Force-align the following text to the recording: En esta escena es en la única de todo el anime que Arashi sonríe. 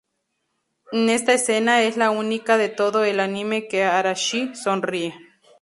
En 0.91 1.11
esta 1.11 1.31
escena 1.33 1.83
es 1.83 1.93
en 1.93 1.99
la 1.99 2.09
única 2.09 2.57
de 2.57 2.69
todo 2.69 3.03
el 3.03 3.19
anime 3.19 3.67
que 3.67 3.83
Arashi 3.83 4.55
sonríe. 4.55 5.13